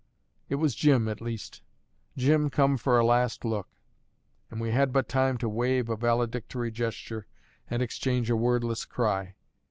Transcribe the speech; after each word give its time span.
It 0.49 0.55
was 0.55 0.73
Jim, 0.73 1.07
at 1.07 1.21
least; 1.21 1.61
Jim, 2.17 2.49
come 2.49 2.75
for 2.75 2.97
a 2.97 3.05
last 3.05 3.45
look; 3.45 3.67
and 4.49 4.59
we 4.59 4.71
had 4.71 4.91
but 4.91 5.07
time 5.07 5.37
to 5.37 5.47
wave 5.47 5.89
a 5.89 5.95
valedictory 5.95 6.71
gesture 6.71 7.27
and 7.69 7.83
exchange 7.83 8.27
a 8.31 8.35
wordless 8.35 8.83
cry. 8.83 9.35